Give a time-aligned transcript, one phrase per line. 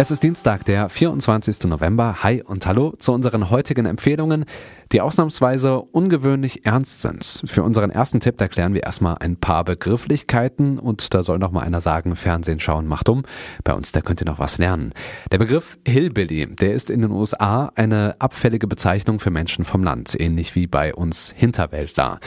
[0.00, 1.64] Es ist Dienstag, der 24.
[1.64, 2.22] November.
[2.22, 4.46] Hi und hallo zu unseren heutigen Empfehlungen,
[4.92, 7.42] die ausnahmsweise ungewöhnlich ernst sind.
[7.44, 11.60] Für unseren ersten Tipp erklären wir erstmal ein paar Begrifflichkeiten und da soll noch mal
[11.60, 13.24] einer sagen, Fernsehen schauen macht um.
[13.62, 14.94] Bei uns, da könnt ihr noch was lernen.
[15.32, 20.18] Der Begriff Hillbilly, der ist in den USA eine abfällige Bezeichnung für Menschen vom Land,
[20.18, 22.20] ähnlich wie bei uns Hinterwäldler.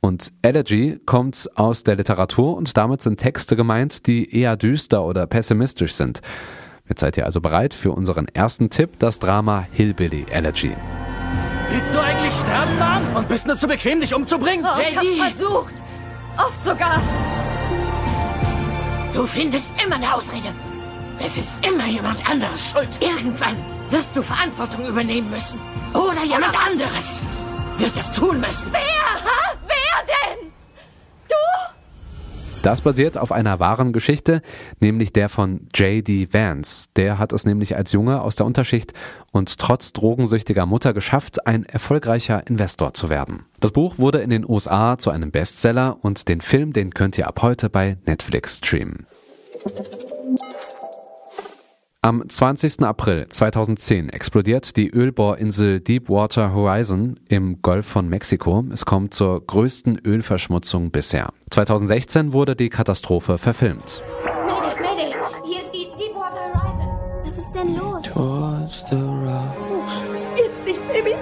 [0.00, 5.28] Und Elegy kommt aus der Literatur und damit sind Texte gemeint, die eher düster oder
[5.28, 6.20] pessimistisch sind.
[6.88, 10.74] Jetzt seid ihr also bereit für unseren ersten Tipp, das Drama Hillbilly Elegy.
[11.70, 13.16] Willst du eigentlich sterben, Mann?
[13.16, 14.64] Und bist nur zu bequem, dich umzubringen?
[14.66, 15.74] Oh, ich hab's versucht.
[16.36, 17.00] Oft sogar.
[19.14, 20.48] Du findest immer eine Ausrede.
[21.24, 22.88] Es ist immer jemand anderes schuld.
[23.00, 23.56] Irgendwann
[23.90, 25.60] wirst du Verantwortung übernehmen müssen.
[25.94, 27.20] Oder jemand anderes
[27.78, 28.72] wird es tun müssen.
[28.72, 28.80] Wer?
[28.80, 29.54] Ha?
[29.66, 30.50] Wer denn?
[31.28, 31.34] Du?
[32.62, 34.40] Das basiert auf einer wahren Geschichte,
[34.78, 36.32] nämlich der von J.D.
[36.32, 36.88] Vance.
[36.94, 38.92] Der hat es nämlich als Junge aus der Unterschicht
[39.32, 43.46] und trotz drogensüchtiger Mutter geschafft, ein erfolgreicher Investor zu werden.
[43.58, 47.26] Das Buch wurde in den USA zu einem Bestseller und den Film, den könnt ihr
[47.26, 49.06] ab heute bei Netflix streamen.
[52.04, 52.82] Am 20.
[52.82, 58.64] April 2010 explodiert die Ölbohrinsel Deepwater Horizon im Golf von Mexiko.
[58.72, 61.28] Es kommt zur größten Ölverschmutzung bisher.
[61.50, 64.02] 2016 wurde die Katastrophe verfilmt.
[64.24, 65.14] Mayday, Mayday.
[65.44, 66.88] Hier ist die Deepwater Horizon.
[67.22, 68.02] Was ist denn los?
[68.02, 69.92] Towards the rocks.
[70.36, 71.14] Jetzt nicht, Baby.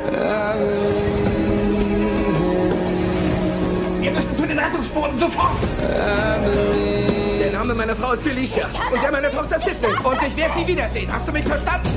[4.00, 5.58] Wir müssen zu den Rettungsbooten sofort.
[7.60, 8.66] Der Name meiner Frau ist Felicia.
[8.90, 9.88] Und der meiner Tochter Sydney.
[10.02, 11.12] Und ich werde sie wiedersehen.
[11.12, 11.90] Hast du mich verstanden?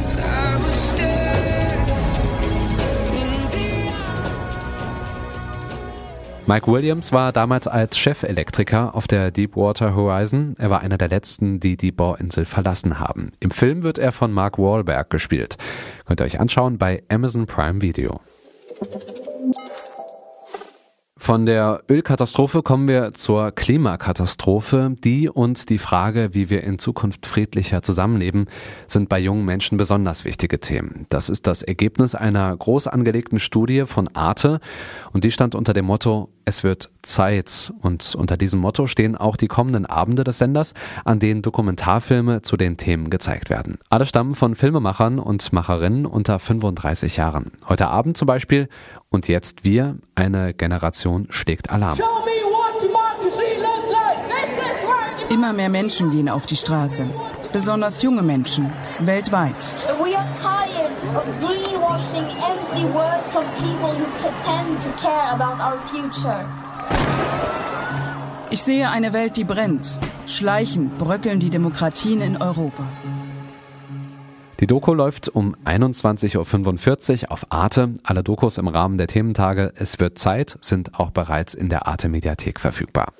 [6.45, 10.55] Mike Williams war damals als Chefelektriker auf der Deepwater Horizon.
[10.59, 13.31] Er war einer der letzten, die die Bohrinsel verlassen haben.
[13.39, 15.55] Im Film wird er von Mark Wahlberg gespielt.
[16.05, 18.19] Könnt ihr euch anschauen bei Amazon Prime Video.
[21.23, 24.93] Von der Ölkatastrophe kommen wir zur Klimakatastrophe.
[25.05, 28.47] Die und die Frage, wie wir in Zukunft friedlicher zusammenleben,
[28.87, 31.05] sind bei jungen Menschen besonders wichtige Themen.
[31.07, 34.59] Das ist das Ergebnis einer groß angelegten Studie von Arte
[35.13, 37.71] und die stand unter dem Motto es wird Zeit.
[37.81, 40.73] Und unter diesem Motto stehen auch die kommenden Abende des Senders,
[41.05, 43.77] an denen Dokumentarfilme zu den Themen gezeigt werden.
[43.89, 47.51] Alle stammen von Filmemachern und Macherinnen unter 35 Jahren.
[47.69, 48.67] Heute Abend zum Beispiel
[49.09, 51.97] und jetzt wir, eine Generation schlägt Alarm.
[55.29, 57.05] Immer mehr Menschen gehen auf die Straße.
[57.51, 58.71] Besonders junge Menschen.
[58.99, 59.55] Weltweit.
[59.99, 60.15] We
[68.49, 69.97] Ich sehe eine Welt, die brennt.
[70.27, 72.83] Schleichend bröckeln die Demokratien in Europa.
[74.59, 77.95] Die Doku läuft um 21.45 Uhr auf Arte.
[78.03, 82.07] Alle Dokus im Rahmen der Thementage Es wird Zeit sind auch bereits in der Arte
[82.07, 83.11] Mediathek verfügbar.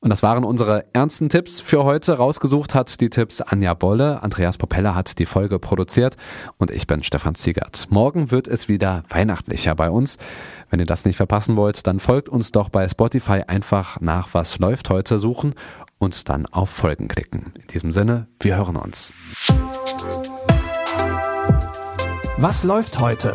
[0.00, 2.14] Und das waren unsere ernsten Tipps für heute.
[2.14, 6.16] Rausgesucht hat die Tipps Anja Bolle, Andreas Popella hat die Folge produziert
[6.56, 7.88] und ich bin Stefan Ziegert.
[7.90, 10.16] Morgen wird es wieder weihnachtlicher bei uns.
[10.70, 14.58] Wenn ihr das nicht verpassen wollt, dann folgt uns doch bei Spotify einfach nach Was
[14.58, 15.54] läuft heute suchen
[15.98, 17.52] und dann auf Folgen klicken.
[17.60, 19.12] In diesem Sinne, wir hören uns.
[22.36, 23.34] Was läuft heute?